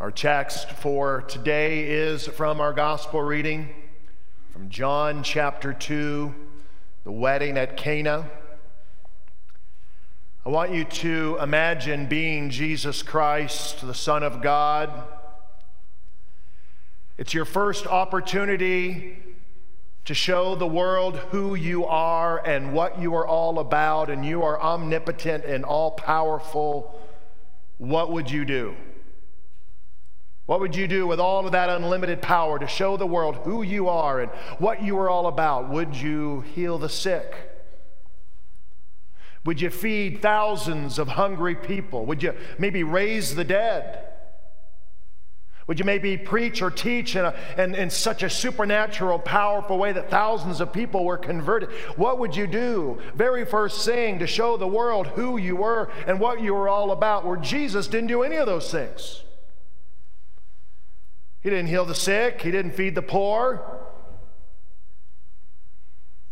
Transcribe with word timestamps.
Our 0.00 0.10
text 0.10 0.70
for 0.70 1.20
today 1.28 1.84
is 1.90 2.26
from 2.26 2.58
our 2.58 2.72
gospel 2.72 3.20
reading 3.20 3.68
from 4.50 4.70
John 4.70 5.22
chapter 5.22 5.74
2, 5.74 6.34
the 7.04 7.12
wedding 7.12 7.58
at 7.58 7.76
Cana. 7.76 8.30
I 10.46 10.48
want 10.48 10.72
you 10.72 10.84
to 10.84 11.36
imagine 11.42 12.06
being 12.06 12.48
Jesus 12.48 13.02
Christ, 13.02 13.86
the 13.86 13.92
Son 13.92 14.22
of 14.22 14.40
God. 14.40 14.90
It's 17.18 17.34
your 17.34 17.44
first 17.44 17.86
opportunity 17.86 19.18
to 20.06 20.14
show 20.14 20.54
the 20.54 20.66
world 20.66 21.16
who 21.28 21.54
you 21.54 21.84
are 21.84 22.38
and 22.46 22.72
what 22.72 22.98
you 22.98 23.14
are 23.16 23.26
all 23.26 23.58
about, 23.58 24.08
and 24.08 24.24
you 24.24 24.44
are 24.44 24.58
omnipotent 24.58 25.44
and 25.44 25.62
all 25.62 25.90
powerful. 25.90 26.98
What 27.76 28.10
would 28.10 28.30
you 28.30 28.46
do? 28.46 28.74
What 30.50 30.58
would 30.58 30.74
you 30.74 30.88
do 30.88 31.06
with 31.06 31.20
all 31.20 31.46
of 31.46 31.52
that 31.52 31.68
unlimited 31.68 32.20
power 32.20 32.58
to 32.58 32.66
show 32.66 32.96
the 32.96 33.06
world 33.06 33.36
who 33.44 33.62
you 33.62 33.88
are 33.88 34.18
and 34.18 34.32
what 34.58 34.82
you 34.82 34.98
are 34.98 35.08
all 35.08 35.28
about? 35.28 35.68
Would 35.68 35.94
you 35.94 36.40
heal 36.40 36.76
the 36.76 36.88
sick? 36.88 37.32
Would 39.44 39.60
you 39.60 39.70
feed 39.70 40.20
thousands 40.20 40.98
of 40.98 41.06
hungry 41.06 41.54
people? 41.54 42.04
Would 42.06 42.24
you 42.24 42.34
maybe 42.58 42.82
raise 42.82 43.36
the 43.36 43.44
dead? 43.44 44.04
Would 45.68 45.78
you 45.78 45.84
maybe 45.84 46.16
preach 46.16 46.62
or 46.62 46.70
teach 46.72 47.14
in, 47.14 47.26
a, 47.26 47.34
in, 47.56 47.76
in, 47.76 47.88
such 47.88 48.24
a 48.24 48.28
supernatural, 48.28 49.20
powerful 49.20 49.78
way 49.78 49.92
that 49.92 50.10
thousands 50.10 50.60
of 50.60 50.72
people 50.72 51.04
were 51.04 51.16
converted? 51.16 51.70
What 51.94 52.18
would 52.18 52.34
you 52.34 52.48
do? 52.48 52.98
Very 53.14 53.44
first 53.44 53.86
thing 53.86 54.18
to 54.18 54.26
show 54.26 54.56
the 54.56 54.66
world 54.66 55.06
who 55.06 55.36
you 55.36 55.54
were 55.54 55.92
and 56.08 56.18
what 56.18 56.42
you 56.42 56.54
were 56.54 56.68
all 56.68 56.90
about, 56.90 57.24
where 57.24 57.36
Jesus 57.36 57.86
didn't 57.86 58.08
do 58.08 58.24
any 58.24 58.34
of 58.34 58.46
those 58.46 58.68
things. 58.68 59.22
He 61.42 61.50
didn't 61.50 61.68
heal 61.68 61.84
the 61.84 61.94
sick, 61.94 62.42
he 62.42 62.50
didn't 62.50 62.72
feed 62.72 62.94
the 62.94 63.02
poor, 63.02 63.80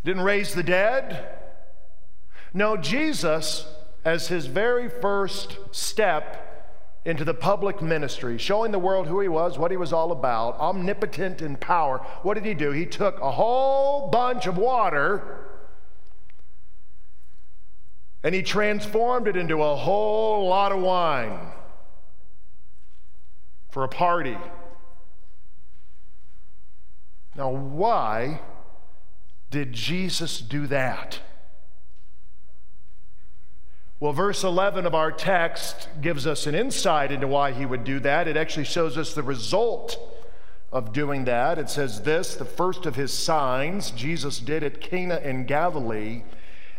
didn't 0.04 0.22
raise 0.22 0.54
the 0.54 0.62
dead. 0.62 1.36
No, 2.52 2.76
Jesus, 2.76 3.66
as 4.04 4.28
his 4.28 4.46
very 4.46 4.88
first 4.88 5.58
step 5.70 6.44
into 7.04 7.24
the 7.24 7.34
public 7.34 7.80
ministry, 7.80 8.36
showing 8.36 8.70
the 8.70 8.78
world 8.78 9.06
who 9.06 9.20
he 9.20 9.28
was, 9.28 9.58
what 9.58 9.70
he 9.70 9.76
was 9.76 9.92
all 9.92 10.12
about, 10.12 10.58
omnipotent 10.58 11.40
in 11.40 11.56
power, 11.56 11.98
what 12.22 12.34
did 12.34 12.44
he 12.44 12.54
do? 12.54 12.70
He 12.70 12.84
took 12.84 13.18
a 13.20 13.30
whole 13.30 14.08
bunch 14.08 14.46
of 14.46 14.58
water 14.58 15.48
and 18.22 18.34
he 18.34 18.42
transformed 18.42 19.28
it 19.28 19.36
into 19.36 19.62
a 19.62 19.76
whole 19.76 20.48
lot 20.48 20.72
of 20.72 20.80
wine 20.80 21.38
for 23.70 23.84
a 23.84 23.88
party. 23.88 24.36
Now, 27.38 27.50
why 27.50 28.40
did 29.48 29.72
Jesus 29.72 30.40
do 30.40 30.66
that? 30.66 31.20
Well, 34.00 34.12
verse 34.12 34.42
11 34.42 34.86
of 34.86 34.94
our 34.94 35.12
text 35.12 35.88
gives 36.00 36.26
us 36.26 36.48
an 36.48 36.56
insight 36.56 37.12
into 37.12 37.28
why 37.28 37.52
he 37.52 37.64
would 37.64 37.84
do 37.84 38.00
that. 38.00 38.26
It 38.26 38.36
actually 38.36 38.64
shows 38.64 38.98
us 38.98 39.14
the 39.14 39.22
result 39.22 39.98
of 40.72 40.92
doing 40.92 41.26
that. 41.26 41.60
It 41.60 41.70
says 41.70 42.02
this 42.02 42.34
the 42.34 42.44
first 42.44 42.86
of 42.86 42.96
his 42.96 43.12
signs 43.12 43.92
Jesus 43.92 44.40
did 44.40 44.64
at 44.64 44.80
Cana 44.80 45.18
in 45.18 45.46
Galilee, 45.46 46.24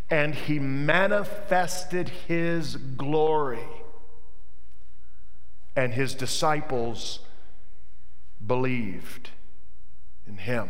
and 0.10 0.36
he 0.36 0.60
manifested 0.60 2.10
his 2.10 2.76
glory. 2.76 3.66
And 5.74 5.94
his 5.94 6.14
disciples 6.14 7.20
believed 8.46 9.30
in 10.30 10.38
him. 10.38 10.70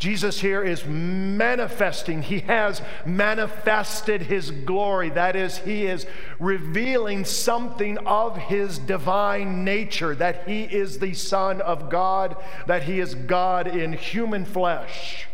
Jesus 0.00 0.40
here 0.40 0.62
is 0.62 0.86
manifesting, 0.86 2.22
he 2.22 2.40
has 2.40 2.80
manifested 3.04 4.22
his 4.22 4.50
glory. 4.50 5.10
That 5.10 5.36
is, 5.36 5.58
he 5.58 5.84
is 5.84 6.06
revealing 6.38 7.26
something 7.26 7.98
of 7.98 8.38
his 8.38 8.78
divine 8.78 9.62
nature 9.62 10.14
that 10.14 10.48
he 10.48 10.62
is 10.62 11.00
the 11.00 11.12
Son 11.12 11.60
of 11.60 11.90
God, 11.90 12.36
that 12.66 12.84
he 12.84 12.98
is 12.98 13.14
God 13.14 13.66
in 13.66 13.92
human 13.92 14.46
flesh, 14.46 15.26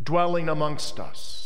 dwelling 0.00 0.48
amongst 0.48 1.00
us. 1.00 1.41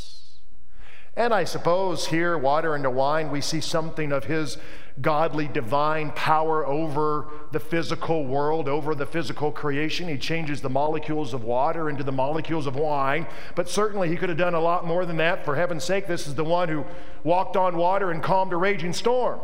And 1.16 1.32
I 1.32 1.44
suppose 1.44 2.08
here, 2.08 2.36
water 2.36 2.76
into 2.76 2.90
wine, 2.90 3.30
we 3.30 3.40
see 3.40 3.62
something 3.62 4.12
of 4.12 4.24
his 4.24 4.58
godly, 5.00 5.48
divine 5.48 6.10
power 6.10 6.66
over 6.66 7.28
the 7.52 7.60
physical 7.60 8.26
world, 8.26 8.68
over 8.68 8.94
the 8.94 9.06
physical 9.06 9.50
creation. 9.50 10.08
He 10.08 10.18
changes 10.18 10.60
the 10.60 10.68
molecules 10.68 11.32
of 11.32 11.42
water 11.42 11.88
into 11.88 12.04
the 12.04 12.12
molecules 12.12 12.66
of 12.66 12.76
wine. 12.76 13.26
But 13.54 13.68
certainly 13.68 14.10
he 14.10 14.16
could 14.16 14.28
have 14.28 14.36
done 14.36 14.54
a 14.54 14.60
lot 14.60 14.86
more 14.86 15.06
than 15.06 15.16
that. 15.16 15.44
For 15.44 15.56
heaven's 15.56 15.84
sake, 15.84 16.06
this 16.06 16.26
is 16.26 16.34
the 16.34 16.44
one 16.44 16.68
who 16.68 16.84
walked 17.24 17.56
on 17.56 17.78
water 17.78 18.10
and 18.10 18.22
calmed 18.22 18.52
a 18.52 18.56
raging 18.56 18.92
storm. 18.92 19.40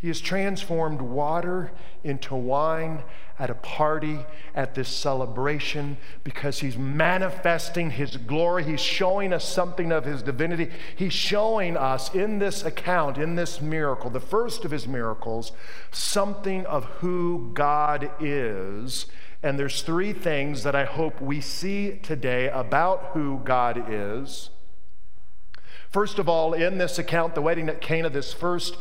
He 0.00 0.08
has 0.08 0.20
transformed 0.20 1.02
water 1.02 1.72
into 2.02 2.34
wine 2.34 3.02
at 3.38 3.50
a 3.50 3.54
party, 3.54 4.20
at 4.54 4.74
this 4.74 4.88
celebration, 4.88 5.98
because 6.24 6.60
he's 6.60 6.78
manifesting 6.78 7.90
his 7.90 8.16
glory. 8.16 8.64
He's 8.64 8.80
showing 8.80 9.32
us 9.32 9.46
something 9.46 9.92
of 9.92 10.04
his 10.04 10.22
divinity. 10.22 10.70
He's 10.96 11.12
showing 11.12 11.76
us 11.76 12.14
in 12.14 12.38
this 12.38 12.64
account, 12.64 13.18
in 13.18 13.34
this 13.34 13.60
miracle, 13.60 14.08
the 14.08 14.20
first 14.20 14.64
of 14.64 14.70
his 14.70 14.88
miracles, 14.88 15.52
something 15.90 16.64
of 16.66 16.84
who 16.84 17.50
God 17.52 18.10
is. 18.20 19.06
And 19.42 19.58
there's 19.58 19.82
three 19.82 20.12
things 20.12 20.62
that 20.62 20.74
I 20.74 20.84
hope 20.84 21.20
we 21.20 21.40
see 21.40 21.98
today 22.02 22.48
about 22.48 23.10
who 23.12 23.40
God 23.44 23.84
is. 23.88 24.50
First 25.90 26.18
of 26.18 26.28
all, 26.28 26.52
in 26.52 26.78
this 26.78 26.98
account, 26.98 27.34
the 27.34 27.42
wedding 27.42 27.68
at 27.68 27.80
Cana, 27.80 28.10
this 28.10 28.32
first 28.32 28.76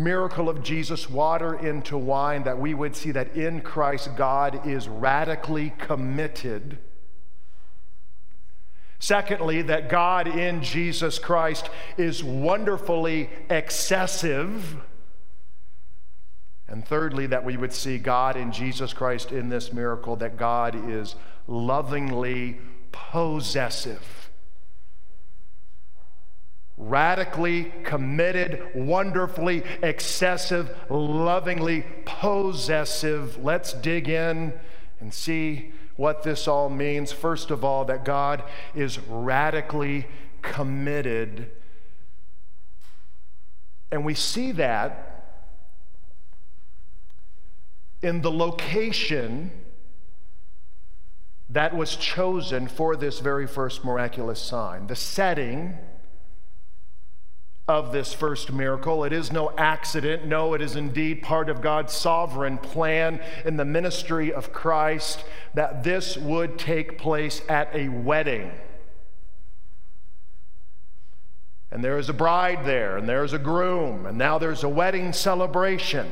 miracle 0.00 0.48
of 0.48 0.62
Jesus, 0.62 1.08
water 1.08 1.54
into 1.54 1.96
wine, 1.96 2.44
that 2.44 2.58
we 2.58 2.74
would 2.74 2.96
see 2.96 3.10
that 3.12 3.36
in 3.36 3.60
Christ 3.60 4.16
God 4.16 4.66
is 4.66 4.88
radically 4.88 5.74
committed. 5.78 6.78
Secondly, 8.98 9.62
that 9.62 9.88
God 9.88 10.26
in 10.26 10.62
Jesus 10.62 11.18
Christ 11.18 11.70
is 11.96 12.22
wonderfully 12.22 13.30
excessive. 13.48 14.76
And 16.68 16.86
thirdly, 16.86 17.26
that 17.26 17.44
we 17.44 17.56
would 17.56 17.72
see 17.72 17.98
God 17.98 18.36
in 18.36 18.52
Jesus 18.52 18.92
Christ 18.92 19.32
in 19.32 19.48
this 19.48 19.72
miracle, 19.72 20.16
that 20.16 20.36
God 20.36 20.90
is 20.90 21.16
lovingly 21.46 22.58
possessive 22.92 24.29
radically 26.80 27.70
committed, 27.84 28.70
wonderfully 28.74 29.62
excessive, 29.82 30.74
lovingly 30.88 31.84
possessive. 32.06 33.36
Let's 33.44 33.74
dig 33.74 34.08
in 34.08 34.54
and 34.98 35.12
see 35.12 35.72
what 35.96 36.22
this 36.22 36.48
all 36.48 36.70
means. 36.70 37.12
First 37.12 37.50
of 37.50 37.62
all, 37.62 37.84
that 37.84 38.04
God 38.04 38.42
is 38.74 38.98
radically 38.98 40.06
committed. 40.40 41.50
And 43.92 44.04
we 44.04 44.14
see 44.14 44.52
that 44.52 45.06
in 48.02 48.22
the 48.22 48.30
location 48.30 49.50
that 51.50 51.76
was 51.76 51.96
chosen 51.96 52.68
for 52.68 52.96
this 52.96 53.18
very 53.18 53.46
first 53.46 53.84
miraculous 53.84 54.40
sign. 54.40 54.86
The 54.86 54.96
setting 54.96 55.76
of 57.70 57.92
this 57.92 58.12
first 58.12 58.52
miracle. 58.52 59.04
It 59.04 59.12
is 59.12 59.30
no 59.30 59.52
accident. 59.56 60.26
No, 60.26 60.54
it 60.54 60.60
is 60.60 60.74
indeed 60.74 61.22
part 61.22 61.48
of 61.48 61.62
God's 61.62 61.92
sovereign 61.92 62.58
plan 62.58 63.20
in 63.44 63.56
the 63.56 63.64
ministry 63.64 64.32
of 64.32 64.52
Christ 64.52 65.24
that 65.54 65.84
this 65.84 66.16
would 66.16 66.58
take 66.58 66.98
place 66.98 67.42
at 67.48 67.72
a 67.72 67.88
wedding. 67.88 68.50
And 71.70 71.84
there 71.84 71.96
is 71.96 72.08
a 72.08 72.12
bride 72.12 72.64
there, 72.64 72.96
and 72.96 73.08
there's 73.08 73.32
a 73.32 73.38
groom, 73.38 74.04
and 74.04 74.18
now 74.18 74.36
there's 74.38 74.64
a 74.64 74.68
wedding 74.68 75.12
celebration. 75.12 76.10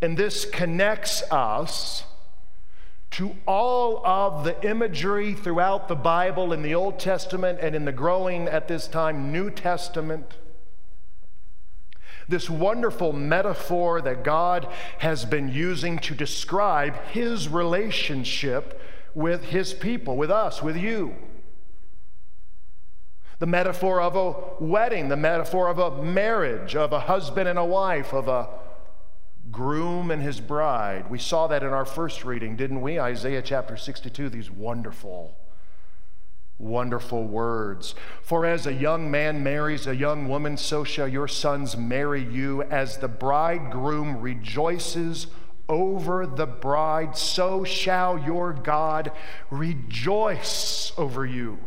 And 0.00 0.16
this 0.16 0.46
connects 0.46 1.22
us 1.30 2.04
to 3.14 3.36
all 3.46 4.04
of 4.04 4.42
the 4.42 4.68
imagery 4.68 5.34
throughout 5.34 5.86
the 5.86 5.94
Bible 5.94 6.52
in 6.52 6.62
the 6.62 6.74
Old 6.74 6.98
Testament 6.98 7.60
and 7.60 7.72
in 7.72 7.84
the 7.84 7.92
growing 7.92 8.48
at 8.48 8.66
this 8.66 8.88
time 8.88 9.30
New 9.30 9.50
Testament. 9.50 10.34
This 12.28 12.50
wonderful 12.50 13.12
metaphor 13.12 14.00
that 14.00 14.24
God 14.24 14.66
has 14.98 15.24
been 15.24 15.48
using 15.48 16.00
to 16.00 16.14
describe 16.16 16.96
his 17.12 17.48
relationship 17.48 18.80
with 19.14 19.44
his 19.44 19.72
people, 19.72 20.16
with 20.16 20.32
us, 20.32 20.60
with 20.60 20.76
you. 20.76 21.14
The 23.38 23.46
metaphor 23.46 24.00
of 24.00 24.16
a 24.16 24.64
wedding, 24.64 25.08
the 25.08 25.16
metaphor 25.16 25.68
of 25.68 25.78
a 25.78 26.02
marriage, 26.02 26.74
of 26.74 26.92
a 26.92 27.00
husband 27.00 27.48
and 27.48 27.60
a 27.60 27.64
wife, 27.64 28.12
of 28.12 28.26
a 28.26 28.63
groom 29.54 30.10
and 30.10 30.20
his 30.20 30.40
bride. 30.40 31.08
We 31.08 31.18
saw 31.18 31.46
that 31.46 31.62
in 31.62 31.70
our 31.70 31.84
first 31.84 32.24
reading, 32.24 32.56
didn't 32.56 32.82
we? 32.82 32.98
Isaiah 32.98 33.40
chapter 33.40 33.76
62, 33.76 34.28
these 34.28 34.50
wonderful, 34.50 35.36
wonderful 36.58 37.24
words. 37.24 37.94
For 38.20 38.44
as 38.44 38.66
a 38.66 38.74
young 38.74 39.10
man 39.10 39.42
marries 39.42 39.86
a 39.86 39.94
young 39.94 40.28
woman, 40.28 40.56
so 40.56 40.82
shall 40.82 41.08
your 41.08 41.28
sons 41.28 41.76
marry 41.76 42.22
you. 42.22 42.62
As 42.64 42.98
the 42.98 43.08
bridegroom 43.08 44.20
rejoices 44.20 45.28
over 45.68 46.26
the 46.26 46.46
bride, 46.46 47.16
so 47.16 47.64
shall 47.64 48.18
your 48.18 48.52
God 48.52 49.12
rejoice 49.50 50.92
over 50.98 51.24
you 51.24 51.58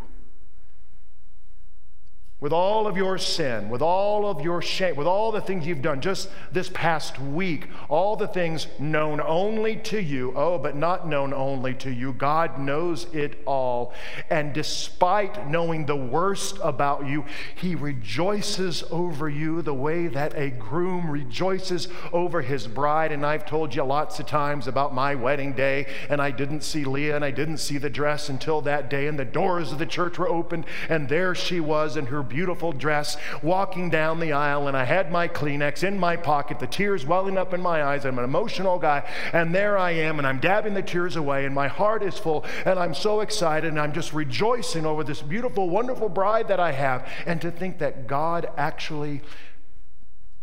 with 2.39 2.53
all 2.53 2.85
of 2.85 2.95
your 2.95 3.17
sin, 3.17 3.67
with 3.67 3.81
all 3.81 4.29
of 4.29 4.41
your 4.41 4.61
shame, 4.61 4.95
with 4.95 5.07
all 5.07 5.31
the 5.31 5.41
things 5.41 5.65
you've 5.65 5.81
done 5.81 5.99
just 5.99 6.29
this 6.51 6.69
past 6.69 7.19
week, 7.19 7.67
all 7.89 8.15
the 8.15 8.27
things 8.27 8.67
known 8.77 9.19
only 9.19 9.75
to 9.75 9.99
you, 9.99 10.31
oh, 10.35 10.59
but 10.59 10.75
not 10.75 11.07
known 11.07 11.33
only 11.33 11.73
to 11.73 11.91
you. 11.91 12.13
God 12.13 12.59
knows 12.59 13.07
it 13.11 13.41
all. 13.47 13.91
And 14.29 14.53
despite 14.53 15.49
knowing 15.49 15.87
the 15.87 15.95
worst 15.95 16.59
about 16.63 17.07
you, 17.07 17.25
He 17.55 17.73
rejoices 17.73 18.83
over 18.91 19.27
you 19.27 19.63
the 19.63 19.73
way 19.73 20.05
that 20.07 20.37
a 20.37 20.51
groom 20.51 21.09
rejoices 21.09 21.87
over 22.13 22.41
his 22.41 22.67
bride. 22.67 23.11
And 23.11 23.25
I've 23.25 23.45
told 23.45 23.73
you 23.73 23.83
lots 23.83 24.19
of 24.19 24.27
times 24.27 24.67
about 24.67 24.93
my 24.93 25.15
wedding 25.15 25.53
day, 25.53 25.87
and 26.09 26.21
I 26.21 26.31
didn't 26.31 26.61
see 26.61 26.85
Leah 26.85 27.15
and 27.15 27.25
I 27.25 27.31
didn't 27.31 27.57
see 27.57 27.77
the 27.77 27.89
dress 27.89 28.29
until 28.29 28.61
that 28.61 28.89
day, 28.89 29.07
and 29.07 29.17
the 29.17 29.25
doors 29.25 29.71
of 29.71 29.79
the 29.79 29.85
church 29.85 30.19
were 30.19 30.29
opened, 30.29 30.65
and 30.87 31.09
there 31.09 31.33
she 31.33 31.59
was 31.59 31.97
in 31.97 32.07
her 32.07 32.23
beautiful 32.27 32.71
dress 32.71 33.17
walking 33.41 33.89
down 33.89 34.19
the 34.19 34.33
aisle, 34.33 34.67
and 34.67 34.75
I 34.75 34.83
had 34.83 35.11
my 35.11 35.27
Kleenex 35.27 35.83
in 35.83 35.99
my 35.99 36.15
pocket, 36.15 36.59
the 36.59 36.67
tears 36.67 37.05
welling 37.05 37.37
up 37.37 37.53
in 37.53 37.61
my 37.61 37.83
eyes. 37.83 38.05
I'm 38.05 38.17
an 38.17 38.23
emotional 38.23 38.79
guy, 38.79 39.07
and 39.33 39.53
there 39.53 39.77
I 39.77 39.91
am, 39.91 40.17
and 40.17 40.27
I'm 40.27 40.39
dabbing 40.39 40.73
the 40.73 40.81
tears 40.81 41.15
away, 41.15 41.45
and 41.45 41.53
my 41.53 41.67
heart 41.67 42.03
is 42.03 42.17
full, 42.17 42.45
and 42.65 42.77
I'm 42.79 42.93
so 42.93 43.21
excited, 43.21 43.69
and 43.69 43.79
I'm 43.79 43.93
just 43.93 44.13
rejoicing 44.13 44.85
over 44.85 45.03
this 45.03 45.21
beautiful, 45.21 45.69
wonderful 45.69 46.09
bride 46.09 46.47
that 46.49 46.59
I 46.59 46.71
have. 46.71 47.07
And 47.25 47.41
to 47.41 47.51
think 47.51 47.79
that 47.79 48.07
God 48.07 48.49
actually, 48.57 49.21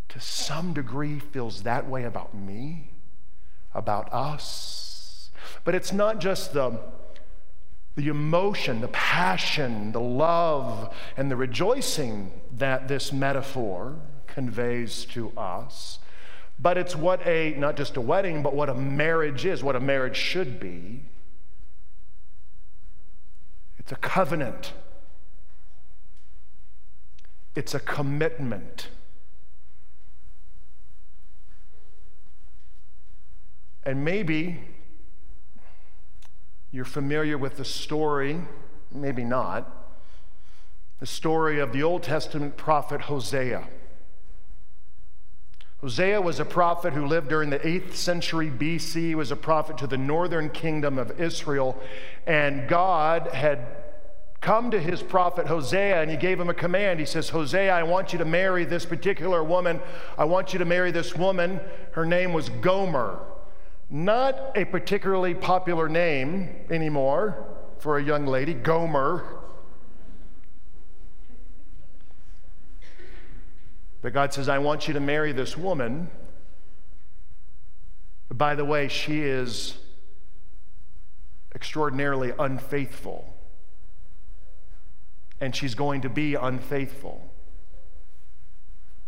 to 0.09 0.19
some 0.19 0.73
degree, 0.73 1.19
feels 1.19 1.63
that 1.63 1.89
way 1.89 2.03
about 2.03 2.33
me, 2.33 2.91
about 3.73 4.11
us. 4.13 5.29
But 5.63 5.75
it's 5.75 5.91
not 5.91 6.19
just 6.19 6.53
the 6.53 6.79
the 7.95 8.09
emotion, 8.09 8.81
the 8.81 8.89
passion, 8.89 9.93
the 9.93 10.01
love, 10.01 10.93
and 11.15 11.31
the 11.31 11.35
rejoicing 11.35 12.31
that 12.57 12.87
this 12.87 13.13
metaphor 13.13 13.95
conveys 14.27 15.05
to 15.05 15.31
us. 15.37 15.99
But 16.59 16.77
it's 16.77 16.95
what 16.95 17.25
a, 17.25 17.53
not 17.57 17.77
just 17.77 17.95
a 17.95 18.01
wedding, 18.01 18.43
but 18.43 18.53
what 18.53 18.69
a 18.69 18.73
marriage 18.73 19.45
is, 19.45 19.63
what 19.63 19.75
a 19.75 19.79
marriage 19.79 20.17
should 20.17 20.59
be. 20.59 21.03
It's 23.77 23.91
a 23.91 23.97
covenant, 23.97 24.73
it's 27.55 27.73
a 27.73 27.79
commitment. 27.79 28.89
And 33.87 34.03
maybe 34.03 34.59
you're 36.75 36.83
familiar 36.83 37.37
with 37.37 37.55
the 37.55 37.63
story, 37.63 38.37
maybe 38.91 39.23
not, 39.23 39.87
the 40.99 41.05
story 41.05 41.57
of 41.59 41.71
the 41.71 41.81
Old 41.81 42.03
Testament 42.03 42.57
prophet 42.57 42.99
Hosea. 42.99 43.65
Hosea 45.79 46.19
was 46.19 46.41
a 46.41 46.43
prophet 46.43 46.91
who 46.91 47.05
lived 47.05 47.29
during 47.29 47.49
the 47.49 47.59
8th 47.59 47.93
century 47.93 48.51
BC. 48.51 49.15
Was 49.15 49.31
a 49.31 49.37
prophet 49.37 49.77
to 49.77 49.87
the 49.87 49.97
northern 49.97 50.49
kingdom 50.49 50.97
of 50.97 51.17
Israel. 51.17 51.81
And 52.27 52.67
God 52.67 53.27
had 53.27 53.59
come 54.41 54.69
to 54.71 54.79
his 54.79 55.01
prophet 55.01 55.47
Hosea 55.47 56.01
and 56.01 56.11
he 56.11 56.17
gave 56.17 56.37
him 56.37 56.49
a 56.49 56.53
command. 56.53 56.99
He 56.99 57.05
says, 57.05 57.29
Hosea, 57.29 57.73
I 57.73 57.83
want 57.83 58.11
you 58.11 58.19
to 58.19 58.25
marry 58.25 58.65
this 58.65 58.85
particular 58.85 59.45
woman. 59.45 59.79
I 60.17 60.25
want 60.25 60.51
you 60.51 60.59
to 60.59 60.65
marry 60.65 60.91
this 60.91 61.15
woman. 61.15 61.61
Her 61.93 62.05
name 62.05 62.33
was 62.33 62.49
Gomer. 62.49 63.17
Not 63.89 64.57
a 64.57 64.65
particularly 64.65 65.35
popular 65.35 65.87
name 65.87 66.65
anymore 66.69 67.47
for 67.79 67.97
a 67.97 68.03
young 68.03 68.25
lady, 68.25 68.53
Gomer. 68.53 69.23
But 74.01 74.13
God 74.13 74.33
says, 74.33 74.49
I 74.49 74.57
want 74.59 74.87
you 74.87 74.93
to 74.95 74.99
marry 74.99 75.31
this 75.31 75.57
woman. 75.57 76.09
By 78.29 78.55
the 78.55 78.65
way, 78.65 78.87
she 78.87 79.21
is 79.21 79.77
extraordinarily 81.53 82.33
unfaithful. 82.37 83.33
And 85.39 85.55
she's 85.55 85.75
going 85.75 86.01
to 86.01 86.09
be 86.09 86.35
unfaithful. 86.35 87.31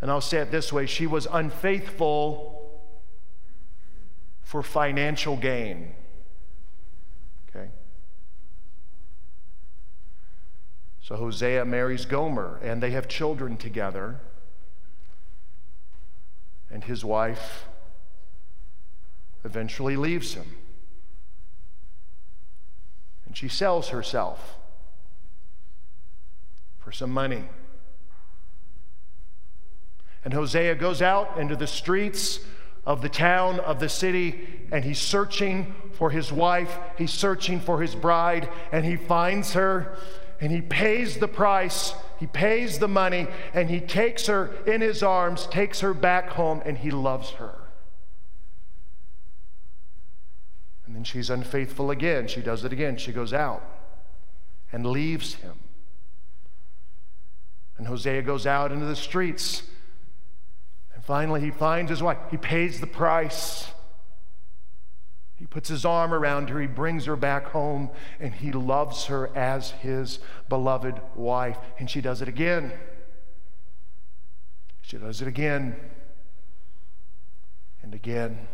And 0.01 0.12
I'll 0.12 0.21
say 0.21 0.38
it 0.38 0.51
this 0.51 0.71
way 0.71 0.85
she 0.85 1.07
was 1.07 1.27
unfaithful 1.31 2.56
for 4.47 4.63
financial 4.63 5.35
gain. 5.35 5.94
Okay? 7.49 7.67
So 11.01 11.17
Hosea 11.17 11.65
marries 11.65 12.05
Gomer, 12.05 12.57
and 12.63 12.81
they 12.81 12.91
have 12.91 13.09
children 13.09 13.57
together. 13.57 14.21
And 16.71 16.85
his 16.85 17.03
wife 17.03 17.65
eventually 19.44 19.97
leaves 19.97 20.35
him. 20.35 20.55
And 23.25 23.35
she 23.35 23.49
sells 23.49 23.89
herself 23.89 24.55
for 26.79 26.94
some 26.94 27.11
money. 27.11 27.49
And 30.23 30.33
Hosea 30.33 30.75
goes 30.75 31.01
out 31.01 31.38
into 31.38 31.57
the 31.57 31.67
streets 31.67 32.39
of 32.88 33.01
the 33.01 33.10
town, 33.10 33.60
of 33.60 33.81
the 33.81 33.89
city, 33.89 34.48
and 34.72 34.86
he's 34.86 34.98
searching 34.98 35.75
for 35.92 36.10
his 36.10 36.31
wife. 36.31 36.80
He's 36.98 37.12
searching 37.12 37.60
for 37.60 37.81
his 37.81 37.94
bride, 37.94 38.50
and 38.71 38.85
he 38.85 38.95
finds 38.95 39.54
her, 39.54 39.97
and 40.40 40.54
he 40.54 40.61
pays 40.61 41.18
the 41.18 41.28
price. 41.28 41.94
He 42.18 42.28
pays 42.28 42.80
the 42.80 42.88
money, 42.88 43.28
and 43.54 43.69
he 43.69 43.81
takes 43.81 44.28
her 44.28 44.56
in 44.66 44.80
his 44.80 45.04
arms, 45.04 45.47
takes 45.47 45.81
her 45.81 45.94
back 45.94 46.30
home, 46.30 46.61
and 46.66 46.78
he 46.78 46.90
loves 46.90 47.31
her. 47.31 47.56
And 50.85 50.95
then 50.95 51.04
she's 51.04 51.30
unfaithful 51.30 51.92
again. 51.92 52.30
She 52.30 52.42
does 52.42 52.64
it 52.64 52.71
again. 52.71 52.95
She 52.95 53.11
goes 53.11 53.33
out 53.33 53.61
and 54.71 54.85
leaves 54.85 55.33
him. 55.33 55.59
And 57.78 57.88
Hosea 57.88 58.21
goes 58.21 58.47
out 58.47 58.71
into 58.71 58.85
the 58.85 58.95
streets 58.95 59.64
Finally, 61.07 61.40
he 61.40 61.52
finds 61.52 61.90
his 61.90 62.04
wife. 62.04 62.18
He 62.30 62.35
pays 62.35 62.81
the 62.81 62.85
price. 62.85 63.71
He 65.37 65.45
puts 65.45 65.69
his 65.69 65.85
arm 65.85 66.14
around 66.14 66.49
her. 66.49 66.59
He 66.59 66.68
brings 66.68 67.06
her 67.06 67.16
back 67.16 67.45
home, 67.45 67.92
and 68.19 68.33
he 68.33 68.52
loves 68.52 69.06
her 69.06 69.30
as 69.33 69.71
his 69.71 70.19
beloved 70.49 70.99
wife. 71.16 71.57
And 71.80 71.90
she 71.90 72.02
does 72.02 72.21
it 72.21 72.28
again. 72.28 72.73
She 74.81 74.97
does 74.97 75.21
it 75.21 75.30
again 75.30 75.78
and 77.81 77.94
again. 77.95 78.49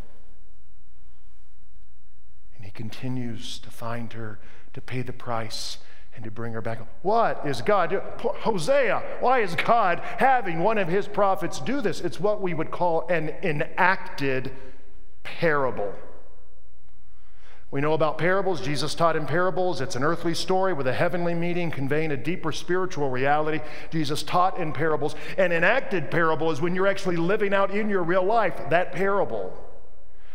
And 2.55 2.65
he 2.65 2.71
continues 2.71 3.57
to 3.57 3.71
find 3.71 4.13
her, 4.13 4.37
to 4.73 4.81
pay 4.81 5.01
the 5.01 5.11
price, 5.11 5.79
and 6.15 6.23
to 6.23 6.31
bring 6.31 6.53
her 6.53 6.61
back. 6.61 6.79
What 7.01 7.45
is 7.45 7.61
God? 7.61 7.91
Hosea, 8.19 9.01
why 9.19 9.39
is 9.39 9.55
God 9.55 9.99
having 10.17 10.59
one 10.59 10.77
of 10.77 10.87
his 10.87 11.07
prophets 11.07 11.59
do 11.59 11.81
this? 11.81 12.01
It's 12.01 12.19
what 12.19 12.41
we 12.41 12.53
would 12.53 12.71
call 12.71 13.07
an 13.07 13.29
enacted 13.41 14.51
parable. 15.23 15.93
We 17.71 17.81
know 17.81 17.93
about 17.93 18.19
parables. 18.19 18.61
Jesus 18.61 18.93
taught 18.93 19.15
in 19.15 19.25
parables. 19.25 19.81
It's 19.81 19.95
an 19.95 20.03
earthly 20.03 20.35
story 20.35 20.73
with 20.73 20.85
a 20.85 20.93
heavenly 20.93 21.33
meaning 21.33 21.71
conveying 21.71 22.11
a 22.11 22.17
deeper 22.17 22.51
spiritual 22.51 23.09
reality. 23.09 23.61
Jesus 23.89 24.21
taught 24.21 24.59
in 24.59 24.73
parables. 24.73 25.15
An 25.39 25.51
enacted 25.51 26.11
parable 26.11 26.51
is 26.51 26.61
when 26.61 26.75
you're 26.75 26.85
actually 26.85 27.15
living 27.15 27.51
out 27.51 27.71
in 27.71 27.89
your 27.89 28.03
real 28.03 28.23
life 28.23 28.61
that 28.69 28.91
parable. 28.91 29.57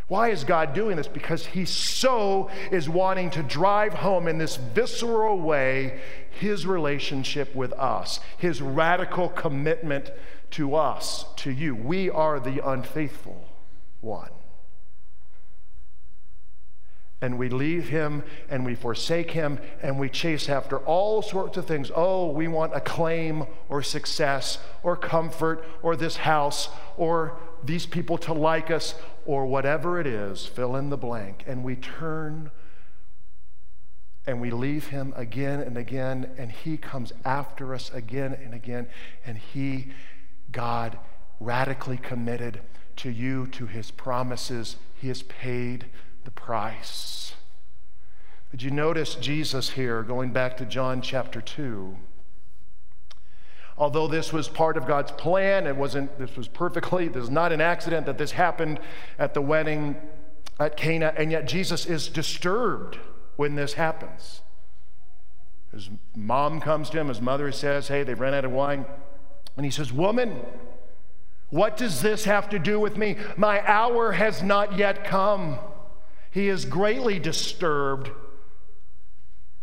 Why 0.09 0.31
is 0.31 0.43
God 0.45 0.75
doing 0.75 0.97
this? 0.97 1.07
Because 1.07 1.47
He 1.47 1.65
so 1.67 2.51
is 2.73 2.89
wanting 2.89 3.31
to 3.31 3.43
drive 3.43 3.95
home 3.95 4.27
in 4.27 4.39
this 4.39 4.57
visceral 4.57 5.39
way 5.39 6.01
His 6.31 6.67
relationship 6.67 7.55
with 7.55 7.73
us, 7.75 8.19
His 8.39 8.61
radical 8.61 9.29
commitment 9.29 10.11
to 10.53 10.75
us, 10.75 11.27
to 11.37 11.51
you. 11.51 11.75
We 11.75 12.09
are 12.09 12.41
the 12.41 12.67
unfaithful 12.67 13.49
one. 14.01 14.31
and 17.21 17.37
we 17.37 17.49
leave 17.49 17.89
him 17.89 18.23
and 18.49 18.65
we 18.65 18.75
forsake 18.75 19.33
him 19.33 19.59
and 19.83 19.99
we 19.99 20.09
chase 20.09 20.49
after 20.49 20.79
all 20.79 21.21
sorts 21.21 21.57
of 21.57 21.67
things. 21.67 21.91
Oh, 21.95 22.31
we 22.31 22.47
want 22.47 22.77
acclaim 22.77 23.45
or 23.69 23.83
success 23.83 24.59
or 24.83 24.97
comfort 24.97 25.65
or 25.83 25.97
this 25.97 26.19
house 26.19 26.69
or 26.97 27.37
these 27.65 27.87
people 27.87 28.19
to 28.19 28.33
like 28.33 28.71
us 28.71 28.95
or 29.29 29.45
whatever 29.45 30.01
it 30.01 30.07
is, 30.07 30.47
fill 30.47 30.75
in 30.75 30.89
the 30.89 30.97
blank. 30.97 31.45
And 31.47 31.63
we 31.63 31.77
turn 31.77 32.51
and 34.27 34.41
we 34.41 34.51
leave 34.51 34.87
him 34.87 35.13
again 35.17 35.61
and 35.61 35.77
again, 35.77 36.31
and 36.39 36.51
he 36.51 36.79
comes 36.79 37.13
after 37.27 37.75
us 37.75 37.91
again 37.93 38.33
and 38.33 38.55
again. 38.55 38.89
And 39.27 39.37
he, 39.37 39.93
God, 40.51 40.99
radically 41.41 41.99
committed 41.99 42.63
to 42.97 43.11
you, 43.11 43.47
to 43.49 43.67
his 43.67 43.91
promises. 43.91 44.77
He 44.95 45.09
has 45.09 45.23
paid 45.23 45.85
the 46.25 46.31
price. 46.31 47.35
Did 48.51 48.63
you 48.63 48.71
notice 48.71 49.15
Jesus 49.15 49.71
here, 49.71 50.03
going 50.03 50.31
back 50.33 50.57
to 50.57 50.65
John 50.65 51.03
chapter 51.03 51.43
2? 51.43 51.99
Although 53.79 54.09
this 54.09 54.33
was 54.33 54.49
part 54.49 54.77
of 54.77 54.87
God's 54.87 55.13
plan, 55.13 55.67
it 55.67 55.77
wasn't, 55.77 56.19
this 56.19 56.37
was 56.37 56.49
perfectly, 56.49 57.07
this 57.07 57.23
is 57.23 57.31
not 57.31 57.53
an 57.53 57.61
accident 57.61 58.07
that 58.07 58.19
this 58.19 58.33
happened 58.33 58.81
at 59.21 59.35
the 59.35 59.41
wedding 59.41 59.97
at 60.59 60.77
Cana, 60.77 61.15
and 61.17 61.31
yet 61.31 61.47
Jesus 61.47 61.87
is 61.87 62.09
disturbed 62.09 62.99
when 63.37 63.55
this 63.55 63.75
happens. 63.75 64.43
His 65.73 65.91
mom 66.17 66.61
comes 66.61 66.91
to 66.91 66.99
him, 66.99 67.07
his 67.07 67.21
mother 67.21 67.53
says, 67.53 67.87
Hey, 67.87 68.03
they've 68.03 68.19
run 68.19 68.35
out 68.35 68.45
of 68.45 68.51
wine. 68.51 68.85
And 69.57 69.65
he 69.65 69.71
says, 69.71 69.93
Woman, 69.93 70.41
what 71.51 71.77
does 71.77 72.03
this 72.03 72.25
have 72.25 72.49
to 72.51 72.59
do 72.59 72.81
with 72.81 72.97
me? 72.97 73.17
My 73.37 73.65
hour 73.65 74.13
has 74.13 74.43
not 74.43 74.77
yet 74.77 75.05
come. 75.05 75.59
He 76.33 76.49
is 76.49 76.65
greatly 76.65 77.21
disturbed 77.21 78.11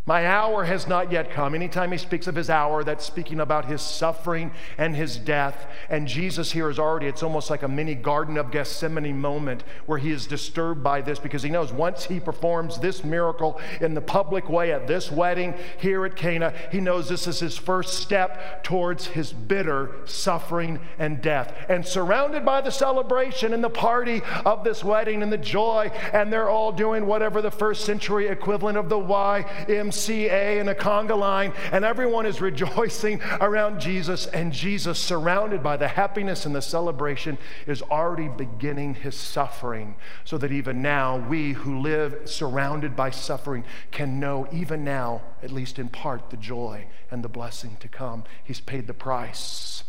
my 0.07 0.27
hour 0.27 0.65
has 0.65 0.87
not 0.87 1.11
yet 1.11 1.31
come. 1.31 1.55
Anytime 1.55 1.91
he 1.91 1.97
speaks 1.97 2.27
of 2.27 2.35
his 2.35 2.47
hour, 2.47 2.83
that's 2.83 3.03
speaking 3.03 3.39
about 3.39 3.65
his 3.65 3.81
suffering 3.81 4.51
and 4.77 4.95
his 4.95 5.17
death. 5.17 5.65
And 5.89 6.07
Jesus 6.07 6.51
here 6.51 6.69
is 6.69 6.77
already, 6.77 7.07
it's 7.07 7.23
almost 7.23 7.49
like 7.49 7.63
a 7.63 7.67
mini 7.67 7.95
Garden 7.95 8.37
of 8.37 8.51
Gethsemane 8.51 9.19
moment 9.19 9.63
where 9.87 9.97
he 9.97 10.11
is 10.11 10.27
disturbed 10.27 10.83
by 10.83 11.01
this 11.01 11.17
because 11.17 11.41
he 11.41 11.49
knows 11.49 11.73
once 11.73 12.05
he 12.05 12.19
performs 12.19 12.77
this 12.77 13.03
miracle 13.03 13.59
in 13.81 13.95
the 13.95 14.01
public 14.01 14.47
way 14.47 14.71
at 14.71 14.85
this 14.85 15.11
wedding 15.11 15.55
here 15.79 16.05
at 16.05 16.15
Cana, 16.15 16.53
he 16.71 16.79
knows 16.79 17.09
this 17.09 17.25
is 17.25 17.39
his 17.39 17.57
first 17.57 17.95
step 17.95 18.63
towards 18.63 19.07
his 19.07 19.33
bitter 19.33 19.89
suffering 20.05 20.79
and 20.99 21.19
death. 21.19 21.51
And 21.67 21.83
surrounded 21.83 22.45
by 22.45 22.61
the 22.61 22.71
celebration 22.71 23.55
and 23.55 23.63
the 23.63 23.71
party 23.71 24.21
of 24.45 24.63
this 24.63 24.83
wedding 24.83 25.23
and 25.23 25.33
the 25.33 25.37
joy, 25.39 25.91
and 26.13 26.31
they're 26.31 26.49
all 26.49 26.71
doing 26.71 27.07
whatever 27.07 27.41
the 27.41 27.49
first 27.49 27.85
century 27.85 28.27
equivalent 28.27 28.77
of 28.77 28.87
the 28.87 28.97
YMCA 28.97 29.94
MCA 29.95 30.59
and 30.59 30.69
a 30.69 30.75
conga 30.75 31.17
line, 31.17 31.53
and 31.71 31.85
everyone 31.85 32.25
is 32.25 32.41
rejoicing 32.41 33.21
around 33.39 33.79
Jesus. 33.79 34.27
And 34.27 34.51
Jesus, 34.51 34.99
surrounded 34.99 35.63
by 35.63 35.77
the 35.77 35.87
happiness 35.87 36.45
and 36.45 36.53
the 36.53 36.61
celebration, 36.61 37.37
is 37.65 37.81
already 37.81 38.27
beginning 38.27 38.95
his 38.95 39.15
suffering, 39.15 39.95
so 40.23 40.37
that 40.37 40.51
even 40.51 40.81
now, 40.81 41.17
we 41.17 41.53
who 41.53 41.79
live 41.79 42.29
surrounded 42.29 42.95
by 42.95 43.09
suffering 43.09 43.63
can 43.91 44.19
know, 44.19 44.47
even 44.51 44.83
now, 44.83 45.21
at 45.41 45.51
least 45.51 45.79
in 45.79 45.87
part, 45.89 46.29
the 46.29 46.37
joy 46.37 46.85
and 47.09 47.23
the 47.23 47.29
blessing 47.29 47.77
to 47.79 47.87
come. 47.87 48.23
He's 48.43 48.59
paid 48.59 48.87
the 48.87 48.93
price 48.93 49.83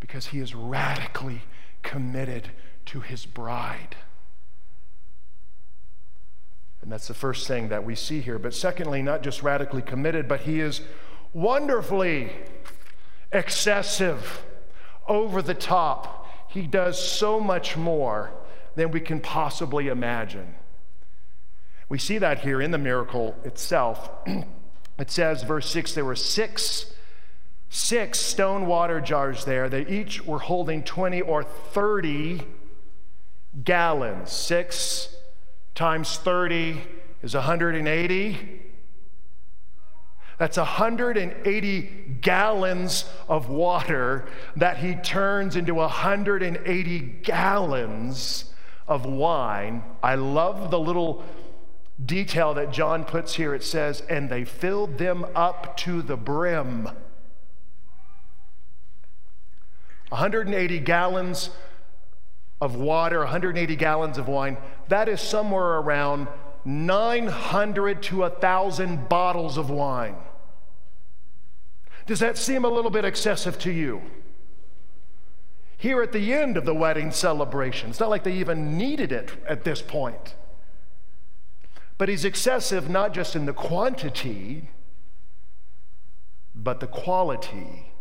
because 0.00 0.26
he 0.26 0.38
is 0.38 0.54
radically 0.54 1.42
committed 1.82 2.50
to 2.86 3.00
his 3.00 3.24
bride. 3.24 3.96
And 6.84 6.92
that's 6.92 7.08
the 7.08 7.14
first 7.14 7.48
thing 7.48 7.70
that 7.70 7.82
we 7.82 7.94
see 7.94 8.20
here. 8.20 8.38
But 8.38 8.52
secondly, 8.52 9.00
not 9.00 9.22
just 9.22 9.42
radically 9.42 9.80
committed, 9.80 10.28
but 10.28 10.42
he 10.42 10.60
is 10.60 10.82
wonderfully 11.32 12.30
excessive, 13.32 14.44
over 15.08 15.40
the 15.40 15.54
top. 15.54 16.28
He 16.50 16.66
does 16.66 17.02
so 17.02 17.40
much 17.40 17.74
more 17.74 18.32
than 18.74 18.90
we 18.90 19.00
can 19.00 19.18
possibly 19.18 19.88
imagine. 19.88 20.56
We 21.88 21.96
see 21.98 22.18
that 22.18 22.40
here 22.40 22.60
in 22.60 22.70
the 22.70 22.76
miracle 22.76 23.34
itself. 23.44 24.10
it 24.98 25.10
says, 25.10 25.42
verse 25.42 25.70
6, 25.70 25.94
there 25.94 26.04
were 26.04 26.14
six 26.14 26.92
six 27.70 28.20
stone 28.20 28.66
water 28.66 29.00
jars 29.00 29.46
there. 29.46 29.70
They 29.70 29.86
each 29.86 30.24
were 30.26 30.38
holding 30.38 30.84
20 30.84 31.22
or 31.22 31.42
30 31.42 32.42
gallons. 33.64 34.30
Six 34.30 35.14
times 35.74 36.16
30 36.18 36.80
is 37.22 37.34
180. 37.34 38.60
That's 40.38 40.56
180 40.56 41.80
gallons 42.20 43.04
of 43.28 43.48
water 43.48 44.26
that 44.56 44.78
he 44.78 44.94
turns 44.96 45.56
into 45.56 45.74
180 45.74 46.98
gallons 47.22 48.52
of 48.88 49.06
wine. 49.06 49.84
I 50.02 50.16
love 50.16 50.70
the 50.70 50.78
little 50.78 51.24
detail 52.04 52.54
that 52.54 52.72
John 52.72 53.04
puts 53.04 53.34
here. 53.34 53.54
It 53.54 53.62
says, 53.62 54.02
and 54.02 54.28
they 54.28 54.44
filled 54.44 54.98
them 54.98 55.24
up 55.34 55.76
to 55.78 56.02
the 56.02 56.16
brim. 56.16 56.88
180 60.08 60.80
gallons 60.80 61.50
of 62.60 62.76
water, 62.76 63.18
180 63.20 63.76
gallons 63.76 64.18
of 64.18 64.28
wine, 64.28 64.56
that 64.88 65.08
is 65.08 65.20
somewhere 65.20 65.78
around 65.78 66.28
900 66.64 68.02
to 68.04 68.18
1,000 68.18 69.08
bottles 69.08 69.58
of 69.58 69.70
wine. 69.70 70.16
Does 72.06 72.20
that 72.20 72.38
seem 72.38 72.64
a 72.64 72.68
little 72.68 72.90
bit 72.90 73.04
excessive 73.04 73.58
to 73.60 73.72
you? 73.72 74.02
Here 75.76 76.02
at 76.02 76.12
the 76.12 76.32
end 76.32 76.56
of 76.56 76.64
the 76.64 76.74
wedding 76.74 77.10
celebration, 77.10 77.90
it's 77.90 78.00
not 78.00 78.10
like 78.10 78.24
they 78.24 78.32
even 78.34 78.78
needed 78.78 79.12
it 79.12 79.32
at 79.46 79.64
this 79.64 79.82
point. 79.82 80.34
But 81.98 82.08
he's 82.08 82.24
excessive 82.24 82.88
not 82.88 83.12
just 83.12 83.36
in 83.36 83.46
the 83.46 83.52
quantity, 83.52 84.70
but 86.54 86.80
the 86.80 86.86
quality. 86.86 87.92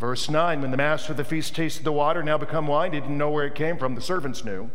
Verse 0.00 0.30
9 0.30 0.62
When 0.62 0.70
the 0.70 0.78
master 0.78 1.12
of 1.12 1.18
the 1.18 1.24
feast 1.24 1.54
tasted 1.54 1.84
the 1.84 1.92
water, 1.92 2.22
now 2.22 2.38
become 2.38 2.66
wine, 2.66 2.94
he 2.94 3.00
didn't 3.00 3.18
know 3.18 3.30
where 3.30 3.46
it 3.46 3.54
came 3.54 3.76
from. 3.76 3.94
The 3.94 4.00
servants 4.00 4.44
knew. 4.44 4.70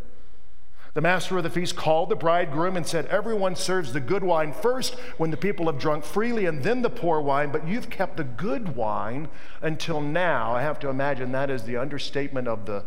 The 0.94 1.02
master 1.02 1.36
of 1.36 1.44
the 1.44 1.50
feast 1.50 1.76
called 1.76 2.08
the 2.10 2.16
bridegroom 2.16 2.78
and 2.78 2.88
said, 2.88 3.08
Everyone 3.08 3.56
serves 3.56 3.92
the 3.92 4.00
good 4.00 4.24
wine 4.24 4.54
first 4.54 4.94
when 5.18 5.32
the 5.32 5.36
people 5.36 5.66
have 5.66 5.80
drunk 5.80 6.06
freely, 6.06 6.46
and 6.46 6.64
then 6.64 6.84
the 6.84 6.90
poor 6.92 7.20
wine, 7.20 7.52
but 7.52 7.68
you've 7.68 7.90
kept 7.90 8.16
the 8.16 8.24
good 8.24 8.78
wine 8.78 9.28
until 9.62 10.00
now. 10.00 10.54
I 10.54 10.62
have 10.62 10.80
to 10.82 10.90
imagine 10.90 11.32
that 11.32 11.50
is 11.50 11.64
the 11.64 11.76
understatement 11.76 12.48
of 12.48 12.66
the 12.66 12.86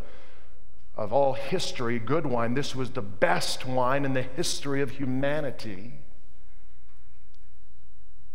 of 0.97 1.13
all 1.13 1.35
history, 1.35 1.99
good 2.01 2.27
wine. 2.27 2.55
This 2.55 2.75
was 2.75 2.91
the 2.91 3.03
best 3.03 3.65
wine 3.65 4.05
in 4.05 4.15
the 4.15 4.23
history 4.23 4.81
of 4.81 4.93
humanity. 4.93 5.95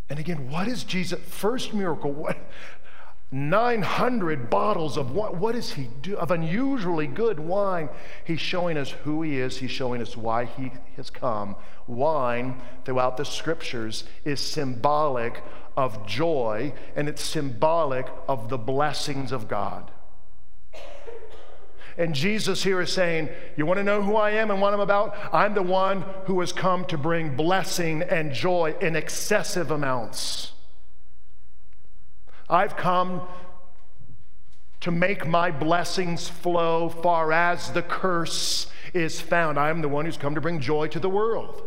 And 0.08 0.18
again, 0.18 0.48
what 0.50 0.68
is 0.68 0.84
Jesus' 0.84 1.20
first 1.20 1.74
miracle? 1.74 2.12
What 2.12 2.38
900 3.30 4.48
bottles 4.48 4.96
of 4.96 5.10
what, 5.10 5.36
what 5.36 5.54
does 5.54 5.72
he 5.72 5.88
do? 6.02 6.16
Of 6.16 6.30
unusually 6.30 7.06
good 7.06 7.40
wine. 7.40 7.88
He's 8.24 8.40
showing 8.40 8.76
us 8.76 8.90
who 8.90 9.22
he 9.22 9.38
is, 9.38 9.58
he's 9.58 9.70
showing 9.70 10.00
us 10.00 10.16
why 10.16 10.44
he 10.44 10.72
has 10.96 11.10
come. 11.10 11.56
Wine, 11.86 12.60
throughout 12.84 13.16
the 13.16 13.24
scriptures, 13.24 14.04
is 14.24 14.40
symbolic 14.40 15.42
of 15.76 16.06
joy 16.06 16.72
and 16.94 17.08
it's 17.08 17.22
symbolic 17.22 18.06
of 18.28 18.48
the 18.48 18.58
blessings 18.58 19.32
of 19.32 19.48
God. 19.48 19.90
And 21.96 22.14
Jesus 22.14 22.62
here 22.64 22.80
is 22.80 22.92
saying, 22.92 23.28
You 23.56 23.66
want 23.66 23.78
to 23.78 23.84
know 23.84 24.02
who 24.02 24.16
I 24.16 24.30
am 24.30 24.50
and 24.50 24.60
what 24.60 24.74
I'm 24.74 24.80
about? 24.80 25.16
I'm 25.32 25.54
the 25.54 25.62
one 25.62 26.04
who 26.26 26.40
has 26.40 26.52
come 26.52 26.84
to 26.86 26.98
bring 26.98 27.36
blessing 27.36 28.02
and 28.02 28.32
joy 28.32 28.74
in 28.80 28.96
excessive 28.96 29.70
amounts. 29.70 30.53
I've 32.48 32.76
come 32.76 33.22
to 34.80 34.90
make 34.90 35.26
my 35.26 35.50
blessings 35.50 36.28
flow 36.28 36.88
far 36.88 37.32
as 37.32 37.70
the 37.70 37.82
curse 37.82 38.66
is 38.92 39.20
found. 39.20 39.58
I 39.58 39.70
am 39.70 39.80
the 39.80 39.88
one 39.88 40.04
who's 40.04 40.18
come 40.18 40.34
to 40.34 40.40
bring 40.40 40.60
joy 40.60 40.88
to 40.88 41.00
the 41.00 41.08
world. 41.08 41.62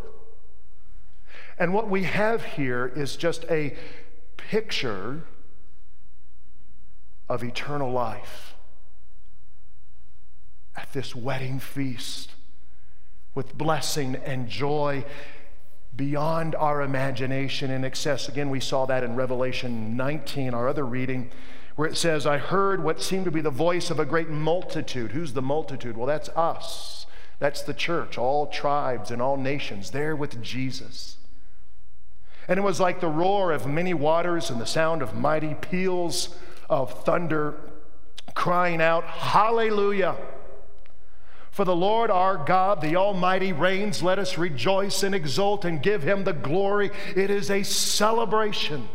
And 1.58 1.74
what 1.74 1.88
we 1.88 2.04
have 2.04 2.44
here 2.44 2.86
is 2.94 3.16
just 3.16 3.44
a 3.50 3.76
picture 4.36 5.24
of 7.28 7.42
eternal 7.42 7.90
life 7.90 8.54
at 10.76 10.92
this 10.92 11.14
wedding 11.14 11.58
feast 11.58 12.32
with 13.34 13.58
blessing 13.58 14.14
and 14.14 14.48
joy 14.48 15.04
beyond 15.98 16.54
our 16.54 16.80
imagination 16.80 17.72
and 17.72 17.84
excess. 17.84 18.28
Again, 18.28 18.48
we 18.48 18.60
saw 18.60 18.86
that 18.86 19.02
in 19.02 19.16
Revelation 19.16 19.96
19, 19.96 20.54
our 20.54 20.68
other 20.68 20.86
reading, 20.86 21.28
where 21.74 21.88
it 21.88 21.96
says, 21.96 22.24
I 22.24 22.38
heard 22.38 22.82
what 22.82 23.02
seemed 23.02 23.24
to 23.24 23.32
be 23.32 23.40
the 23.40 23.50
voice 23.50 23.90
of 23.90 23.98
a 23.98 24.06
great 24.06 24.30
multitude. 24.30 25.10
Who's 25.10 25.32
the 25.32 25.42
multitude? 25.42 25.96
Well, 25.96 26.06
that's 26.06 26.28
us. 26.30 27.06
That's 27.40 27.62
the 27.62 27.74
church, 27.74 28.16
all 28.16 28.46
tribes 28.46 29.10
and 29.10 29.20
all 29.20 29.36
nations, 29.36 29.90
there 29.90 30.14
with 30.14 30.40
Jesus. 30.40 31.16
And 32.46 32.58
it 32.58 32.62
was 32.62 32.80
like 32.80 33.00
the 33.00 33.08
roar 33.08 33.50
of 33.50 33.66
many 33.66 33.92
waters 33.92 34.50
and 34.50 34.60
the 34.60 34.66
sound 34.66 35.02
of 35.02 35.14
mighty 35.14 35.54
peals 35.54 36.36
of 36.70 37.04
thunder, 37.04 37.54
crying 38.34 38.80
out, 38.80 39.04
Hallelujah! 39.04 40.16
For 41.50 41.64
the 41.64 41.76
Lord 41.76 42.10
our 42.10 42.36
God, 42.36 42.80
the 42.80 42.96
Almighty, 42.96 43.52
reigns. 43.52 44.02
Let 44.02 44.18
us 44.18 44.38
rejoice 44.38 45.02
and 45.02 45.14
exult 45.14 45.64
and 45.64 45.82
give 45.82 46.02
him 46.02 46.24
the 46.24 46.32
glory. 46.32 46.90
It 47.16 47.30
is 47.30 47.50
a 47.50 47.62
celebration. 47.62 48.88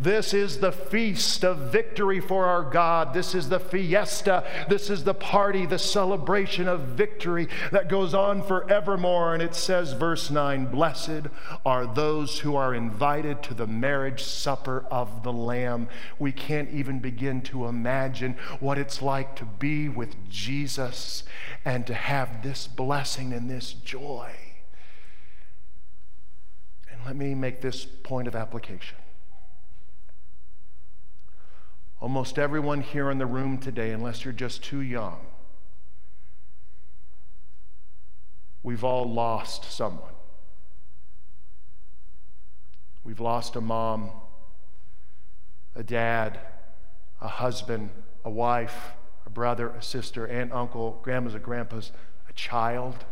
This 0.00 0.32
is 0.32 0.60
the 0.60 0.72
feast 0.72 1.44
of 1.44 1.70
victory 1.70 2.20
for 2.20 2.46
our 2.46 2.62
God. 2.62 3.12
This 3.12 3.34
is 3.34 3.50
the 3.50 3.60
fiesta. 3.60 4.44
This 4.66 4.88
is 4.88 5.04
the 5.04 5.12
party, 5.12 5.66
the 5.66 5.78
celebration 5.78 6.68
of 6.68 6.80
victory 6.80 7.48
that 7.70 7.90
goes 7.90 8.14
on 8.14 8.42
forevermore. 8.42 9.34
And 9.34 9.42
it 9.42 9.54
says, 9.54 9.92
verse 9.92 10.30
9 10.30 10.66
Blessed 10.70 11.26
are 11.66 11.86
those 11.86 12.38
who 12.38 12.56
are 12.56 12.74
invited 12.74 13.42
to 13.42 13.52
the 13.52 13.66
marriage 13.66 14.22
supper 14.22 14.86
of 14.90 15.22
the 15.22 15.34
Lamb. 15.34 15.86
We 16.18 16.32
can't 16.32 16.70
even 16.70 17.00
begin 17.00 17.42
to 17.42 17.66
imagine 17.66 18.38
what 18.58 18.78
it's 18.78 19.02
like 19.02 19.36
to 19.36 19.44
be 19.44 19.90
with 19.90 20.16
Jesus 20.30 21.24
and 21.62 21.86
to 21.86 21.92
have 21.92 22.42
this 22.42 22.66
blessing 22.66 23.34
and 23.34 23.50
this 23.50 23.74
joy. 23.74 24.30
And 26.90 27.00
let 27.04 27.16
me 27.16 27.34
make 27.34 27.60
this 27.60 27.84
point 27.84 28.28
of 28.28 28.34
application. 28.34 28.96
Almost 32.00 32.38
everyone 32.38 32.80
here 32.80 33.10
in 33.10 33.18
the 33.18 33.26
room 33.26 33.58
today, 33.58 33.90
unless 33.90 34.24
you're 34.24 34.32
just 34.32 34.64
too 34.64 34.80
young, 34.80 35.20
we've 38.62 38.84
all 38.84 39.12
lost 39.12 39.70
someone. 39.70 40.14
We've 43.04 43.20
lost 43.20 43.54
a 43.54 43.60
mom, 43.60 44.10
a 45.74 45.82
dad, 45.82 46.40
a 47.20 47.28
husband, 47.28 47.90
a 48.24 48.30
wife, 48.30 48.92
a 49.26 49.30
brother, 49.30 49.68
a 49.68 49.82
sister, 49.82 50.26
aunt, 50.26 50.52
uncle, 50.52 51.00
grandmas, 51.02 51.34
or 51.34 51.38
grandpas, 51.38 51.92
a 52.28 52.32
child. 52.32 53.04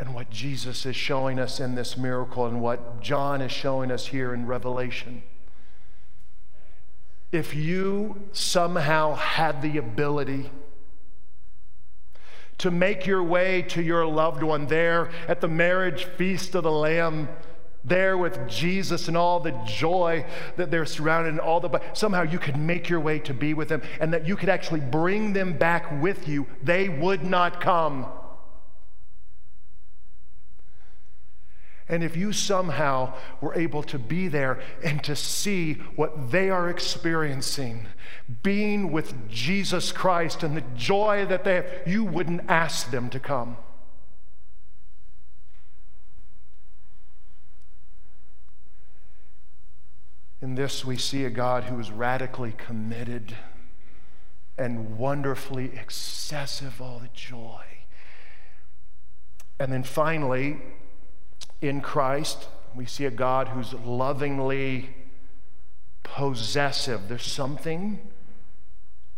And 0.00 0.14
what 0.14 0.30
Jesus 0.30 0.86
is 0.86 0.94
showing 0.94 1.38
us 1.38 1.58
in 1.58 1.74
this 1.74 1.96
miracle 1.96 2.46
and 2.46 2.60
what 2.60 3.00
John 3.00 3.40
is 3.40 3.50
showing 3.50 3.90
us 3.90 4.06
here 4.06 4.32
in 4.32 4.46
Revelation. 4.46 5.22
If 7.32 7.54
you 7.54 8.28
somehow 8.32 9.14
had 9.16 9.60
the 9.60 9.76
ability 9.76 10.50
to 12.58 12.70
make 12.70 13.06
your 13.06 13.22
way 13.22 13.62
to 13.62 13.82
your 13.82 14.06
loved 14.06 14.42
one 14.42 14.66
there 14.66 15.10
at 15.26 15.40
the 15.40 15.48
marriage 15.48 16.04
feast 16.04 16.54
of 16.54 16.64
the 16.64 16.70
Lamb, 16.70 17.28
there 17.84 18.18
with 18.18 18.48
Jesus 18.48 19.08
and 19.08 19.16
all 19.16 19.40
the 19.40 19.52
joy 19.64 20.24
that 20.56 20.70
they're 20.70 20.86
surrounded 20.86 21.30
and 21.30 21.40
all 21.40 21.60
the 21.60 21.80
somehow 21.92 22.22
you 22.22 22.38
could 22.38 22.56
make 22.56 22.88
your 22.88 23.00
way 23.00 23.18
to 23.20 23.32
be 23.32 23.54
with 23.54 23.68
them 23.68 23.82
and 24.00 24.12
that 24.12 24.26
you 24.26 24.36
could 24.36 24.48
actually 24.48 24.80
bring 24.80 25.32
them 25.32 25.56
back 25.56 26.02
with 26.02 26.28
you 26.28 26.46
they 26.62 26.88
would 26.88 27.24
not 27.24 27.60
come 27.60 28.04
And 31.88 32.04
if 32.04 32.16
you 32.16 32.32
somehow 32.32 33.14
were 33.40 33.54
able 33.54 33.82
to 33.84 33.98
be 33.98 34.28
there 34.28 34.60
and 34.84 35.02
to 35.04 35.16
see 35.16 35.74
what 35.96 36.30
they 36.30 36.50
are 36.50 36.68
experiencing, 36.68 37.86
being 38.42 38.92
with 38.92 39.28
Jesus 39.28 39.90
Christ 39.90 40.42
and 40.42 40.56
the 40.56 40.64
joy 40.76 41.24
that 41.26 41.44
they 41.44 41.54
have, 41.54 41.66
you 41.86 42.04
wouldn't 42.04 42.42
ask 42.48 42.90
them 42.90 43.08
to 43.10 43.18
come. 43.18 43.56
In 50.40 50.54
this, 50.54 50.84
we 50.84 50.96
see 50.96 51.24
a 51.24 51.30
God 51.30 51.64
who 51.64 51.80
is 51.80 51.90
radically 51.90 52.52
committed 52.52 53.34
and 54.56 54.98
wonderfully 54.98 55.72
excessive, 55.74 56.80
all 56.80 56.98
the 56.98 57.08
joy. 57.12 57.62
And 59.58 59.72
then 59.72 59.82
finally, 59.82 60.58
in 61.60 61.80
Christ, 61.80 62.48
we 62.74 62.86
see 62.86 63.04
a 63.04 63.10
God 63.10 63.48
who's 63.48 63.74
lovingly 63.74 64.90
possessive. 66.02 67.08
There's 67.08 67.22
something 67.22 67.98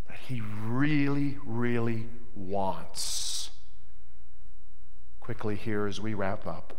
that 0.09 0.17
he 0.17 0.43
really, 0.65 1.39
really 1.45 2.07
wants. 2.35 3.51
Quickly 5.21 5.57
here 5.57 5.87
as 5.87 6.01
we 6.01 6.15
wrap 6.15 6.47
up. 6.47 6.77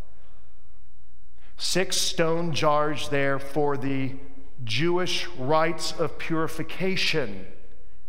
Six 1.57 1.95
stone 1.97 2.53
jars 2.53 3.09
there 3.09 3.37
for 3.37 3.77
the 3.77 4.15
Jewish 4.63 5.27
rites 5.37 5.91
of 5.91 6.17
purification, 6.17 7.45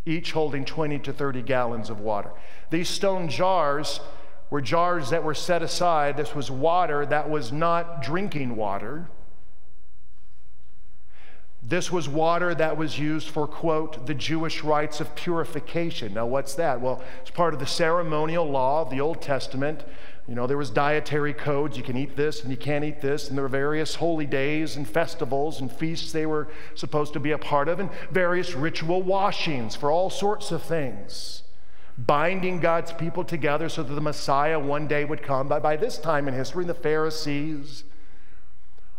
each 0.07 0.33
holding 0.33 0.65
20 0.65 0.99
to 1.01 1.12
30 1.12 1.43
gallons 1.43 1.91
of 1.91 2.01
water. 2.01 2.31
These 2.71 2.88
stone 2.88 3.29
jars 3.29 4.01
were 4.53 4.61
jars 4.61 5.09
that 5.09 5.25
were 5.25 5.33
set 5.33 5.62
aside. 5.62 6.15
This 6.15 6.35
was 6.35 6.51
water 6.51 7.07
that 7.07 7.31
was 7.31 7.51
not 7.51 8.03
drinking 8.03 8.55
water. 8.55 9.09
This 11.62 11.91
was 11.91 12.07
water 12.07 12.55
that 12.57 12.77
was 12.77 12.99
used 12.99 13.31
for, 13.31 13.47
quote, 13.47 14.07
the 14.07 14.12
Jewish 14.12 14.62
rites 14.62 15.01
of 15.01 15.15
purification. 15.15 16.12
Now, 16.12 16.27
what's 16.27 16.55
that? 16.57 16.83
Well, 16.83 17.03
it's 17.23 17.31
part 17.31 17.55
of 17.55 17.61
the 17.61 17.67
ceremonial 17.67 18.45
law 18.45 18.83
of 18.83 18.91
the 18.91 19.01
Old 19.01 19.23
Testament. 19.23 19.85
You 20.29 20.35
know, 20.35 20.47
there 20.47 20.59
was 20.59 20.69
dietary 20.69 21.33
codes. 21.33 21.79
You 21.79 21.83
can 21.83 21.97
eat 21.97 22.15
this 22.15 22.43
and 22.43 22.51
you 22.51 22.59
can't 22.59 22.85
eat 22.85 23.01
this. 23.01 23.31
And 23.31 23.38
there 23.38 23.45
were 23.45 23.49
various 23.49 23.95
holy 23.95 24.27
days 24.27 24.77
and 24.77 24.87
festivals 24.87 25.62
and 25.62 25.73
feasts 25.73 26.12
they 26.12 26.27
were 26.27 26.49
supposed 26.75 27.15
to 27.15 27.21
be 27.21 27.31
a 27.31 27.38
part 27.38 27.69
of, 27.69 27.81
and 27.81 27.88
various 28.11 28.53
ritual 28.53 29.01
washings 29.01 29.75
for 29.77 29.91
all 29.91 30.11
sorts 30.11 30.53
of 30.53 30.62
things 30.62 31.43
binding 31.98 32.61
God's 32.61 32.92
people 32.92 33.24
together 33.24 33.68
so 33.68 33.83
that 33.83 33.94
the 33.94 34.00
Messiah 34.00 34.59
one 34.59 34.87
day 34.87 35.05
would 35.05 35.22
come. 35.22 35.48
But 35.48 35.62
by 35.62 35.76
this 35.76 35.98
time 35.98 36.28
in 36.28 36.35
history, 36.35 36.64
the 36.64 36.74
Pharisees, 36.74 37.85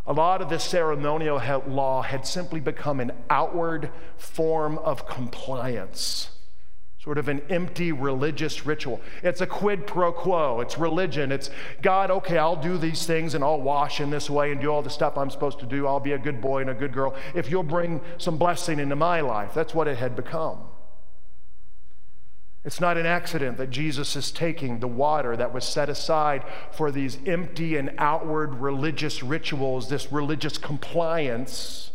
a 0.05 0.13
lot 0.13 0.41
of 0.41 0.49
this 0.49 0.63
ceremonial 0.63 1.41
law 1.67 2.01
had 2.01 2.27
simply 2.27 2.59
become 2.59 2.99
an 2.99 3.11
outward 3.29 3.89
form 4.17 4.77
of 4.79 5.07
compliance, 5.07 6.29
sort 6.99 7.17
of 7.17 7.29
an 7.29 7.41
empty 7.49 7.91
religious 7.91 8.65
ritual. 8.65 9.01
It's 9.23 9.41
a 9.41 9.47
quid 9.47 9.87
pro 9.87 10.11
quo. 10.11 10.59
It's 10.59 10.77
religion. 10.77 11.31
It's 11.31 11.49
God, 11.81 12.11
okay, 12.11 12.37
I'll 12.37 12.55
do 12.55 12.77
these 12.77 13.05
things 13.05 13.33
and 13.33 13.43
I'll 13.43 13.61
wash 13.61 14.01
in 14.01 14.09
this 14.09 14.29
way 14.29 14.51
and 14.51 14.61
do 14.61 14.67
all 14.67 14.81
the 14.81 14.89
stuff 14.89 15.17
I'm 15.17 15.29
supposed 15.29 15.59
to 15.59 15.65
do. 15.65 15.87
I'll 15.87 15.99
be 15.99 16.11
a 16.11 16.19
good 16.19 16.41
boy 16.41 16.61
and 16.61 16.69
a 16.69 16.75
good 16.75 16.93
girl 16.93 17.15
if 17.33 17.49
you'll 17.49 17.63
bring 17.63 18.01
some 18.17 18.37
blessing 18.37 18.79
into 18.79 18.95
my 18.95 19.21
life. 19.21 19.53
That's 19.53 19.73
what 19.73 19.87
it 19.87 19.97
had 19.97 20.15
become. 20.15 20.59
It's 22.65 22.79
not 22.79 22.97
an 22.97 23.05
accident 23.05 23.57
that 23.57 23.71
Jesus 23.71 24.15
is 24.15 24.31
taking 24.31 24.79
the 24.79 24.87
water 24.87 25.35
that 25.35 25.53
was 25.53 25.65
set 25.65 25.89
aside 25.89 26.45
for 26.71 26.91
these 26.91 27.17
empty 27.25 27.75
and 27.75 27.93
outward 27.97 28.55
religious 28.55 29.21
rituals, 29.21 29.89
this 29.89 30.11
religious 30.13 30.57
compliance, 30.57 31.91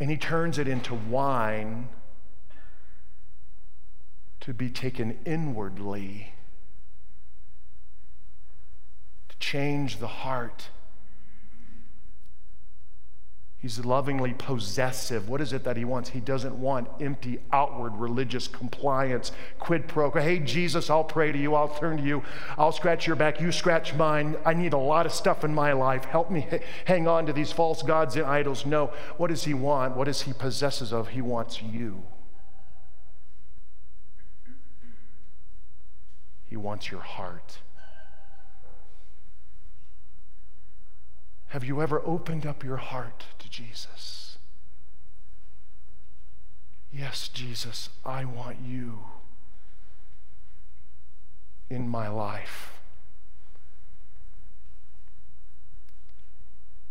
and 0.00 0.10
he 0.10 0.16
turns 0.16 0.58
it 0.58 0.68
into 0.68 0.94
wine 0.94 1.88
to 4.40 4.54
be 4.54 4.70
taken 4.70 5.18
inwardly, 5.24 6.32
to 9.28 9.38
change 9.38 9.98
the 9.98 10.06
heart 10.06 10.68
He's 13.58 13.82
lovingly 13.84 14.34
possessive. 14.34 15.30
What 15.30 15.40
is 15.40 15.54
it 15.54 15.64
that 15.64 15.78
he 15.78 15.84
wants? 15.84 16.10
He 16.10 16.20
doesn't 16.20 16.54
want 16.54 16.88
empty 17.00 17.40
outward 17.52 17.96
religious 17.96 18.48
compliance, 18.48 19.32
quid 19.58 19.88
pro 19.88 20.10
quo. 20.10 20.20
Hey, 20.20 20.40
Jesus, 20.40 20.90
I'll 20.90 21.04
pray 21.04 21.32
to 21.32 21.38
you. 21.38 21.54
I'll 21.54 21.70
turn 21.70 21.96
to 21.96 22.02
you. 22.02 22.22
I'll 22.58 22.70
scratch 22.70 23.06
your 23.06 23.16
back. 23.16 23.40
You 23.40 23.50
scratch 23.50 23.94
mine. 23.94 24.36
I 24.44 24.52
need 24.52 24.74
a 24.74 24.78
lot 24.78 25.06
of 25.06 25.12
stuff 25.12 25.42
in 25.42 25.54
my 25.54 25.72
life. 25.72 26.04
Help 26.04 26.30
me 26.30 26.46
hang 26.84 27.08
on 27.08 27.24
to 27.26 27.32
these 27.32 27.50
false 27.50 27.82
gods 27.82 28.14
and 28.16 28.26
idols. 28.26 28.66
No. 28.66 28.92
What 29.16 29.28
does 29.28 29.44
he 29.44 29.54
want? 29.54 29.96
What 29.96 30.04
does 30.04 30.22
he 30.22 30.34
possesses 30.34 30.92
of? 30.92 31.08
He 31.08 31.22
wants 31.22 31.62
you. 31.62 32.04
He 36.44 36.56
wants 36.58 36.90
your 36.90 37.00
heart. 37.00 37.58
Have 41.48 41.64
you 41.64 41.80
ever 41.80 42.02
opened 42.04 42.44
up 42.44 42.62
your 42.62 42.76
heart 42.76 43.24
to 43.46 43.52
Jesus? 43.52 44.38
Yes, 46.92 47.28
Jesus, 47.28 47.90
I 48.04 48.24
want 48.24 48.58
you 48.64 49.00
in 51.68 51.88
my 51.88 52.08
life. 52.08 52.72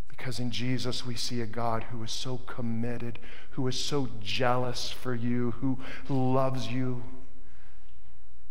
Because 0.08 0.38
in 0.38 0.50
Jesus 0.50 1.04
we 1.04 1.14
see 1.14 1.40
a 1.40 1.46
God 1.46 1.84
who 1.84 2.02
is 2.02 2.12
so 2.12 2.38
committed, 2.46 3.18
who 3.50 3.66
is 3.68 3.78
so 3.78 4.08
jealous 4.20 4.90
for 4.90 5.14
you, 5.14 5.52
who 5.60 5.78
loves 6.08 6.68
you, 6.68 7.02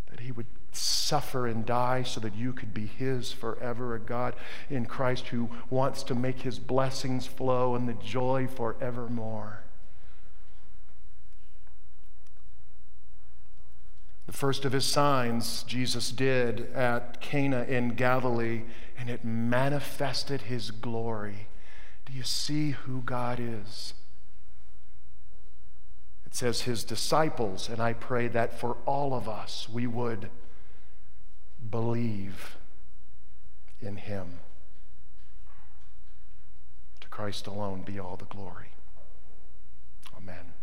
that 0.10 0.20
he 0.20 0.32
would 0.32 0.48
suffer 0.76 1.48
and 1.48 1.66
die 1.66 2.04
so 2.04 2.20
that 2.20 2.36
you 2.36 2.54
could 2.54 2.74
be 2.74 2.86
his 2.86 3.32
forever. 3.32 3.96
A 3.96 4.00
God 4.00 4.36
in 4.70 4.86
Christ 4.86 5.28
who 5.28 5.50
wants 5.70 6.04
to 6.04 6.16
make 6.16 6.42
his 6.42 6.60
blessings 6.60 7.28
flow 7.28 7.76
and 7.76 7.88
the 7.88 7.94
joy 7.94 8.48
forevermore. 8.48 9.62
The 14.26 14.34
first 14.34 14.66
of 14.66 14.72
his 14.72 14.86
signs 14.86 15.64
Jesus 15.64 16.12
did 16.12 16.72
at 16.74 17.22
Cana 17.22 17.64
in 17.64 17.90
Galilee, 17.90 18.64
and 18.98 19.10
it 19.10 19.24
manifested 19.24 20.44
his 20.44 20.72
glory. 20.72 21.48
Do 22.06 22.14
you 22.14 22.24
see 22.24 22.72
who 22.72 23.02
God 23.02 23.40
is? 23.40 23.94
It 26.26 26.34
says 26.34 26.62
his 26.62 26.84
disciples, 26.84 27.70
and 27.70 27.80
I 27.80 27.94
pray 27.94 28.28
that 28.30 28.60
for 28.60 28.78
all 28.86 29.14
of 29.14 29.30
us, 29.30 29.70
we 29.72 29.86
would 29.86 30.30
believe 31.70 32.58
in 33.82 33.98
him. 33.98 34.40
To 37.02 37.08
Christ 37.10 37.48
alone 37.48 37.82
be 37.82 38.00
all 38.00 38.18
the 38.18 38.26
glory. 38.26 38.72
Amen. 40.18 40.55